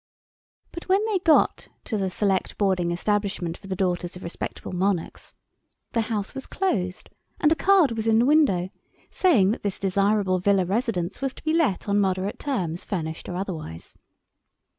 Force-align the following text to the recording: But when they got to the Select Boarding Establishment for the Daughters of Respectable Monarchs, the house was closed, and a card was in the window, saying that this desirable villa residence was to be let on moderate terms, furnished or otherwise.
But 0.71 0.89
when 0.89 1.05
they 1.05 1.19
got 1.19 1.67
to 1.83 1.95
the 1.95 2.09
Select 2.09 2.57
Boarding 2.57 2.89
Establishment 2.89 3.55
for 3.55 3.67
the 3.67 3.75
Daughters 3.75 4.15
of 4.15 4.23
Respectable 4.23 4.71
Monarchs, 4.71 5.35
the 5.91 6.01
house 6.09 6.33
was 6.33 6.47
closed, 6.47 7.11
and 7.39 7.51
a 7.51 7.55
card 7.55 7.91
was 7.91 8.07
in 8.07 8.17
the 8.17 8.25
window, 8.25 8.71
saying 9.11 9.51
that 9.51 9.61
this 9.61 9.77
desirable 9.77 10.39
villa 10.39 10.65
residence 10.65 11.21
was 11.21 11.35
to 11.35 11.43
be 11.43 11.53
let 11.53 11.87
on 11.87 11.99
moderate 11.99 12.39
terms, 12.39 12.83
furnished 12.83 13.29
or 13.29 13.35
otherwise. 13.35 13.95